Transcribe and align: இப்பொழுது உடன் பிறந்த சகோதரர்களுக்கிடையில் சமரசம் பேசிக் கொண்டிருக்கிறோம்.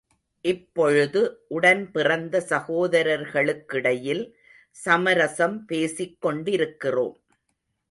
இப்பொழுது 0.45 1.21
உடன் 1.47 1.91
பிறந்த 1.91 2.41
சகோதரர்களுக்கிடையில் 2.49 4.23
சமரசம் 4.71 5.65
பேசிக் 5.65 6.21
கொண்டிருக்கிறோம். 6.21 7.15